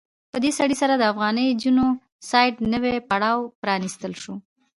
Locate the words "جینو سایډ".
1.61-2.53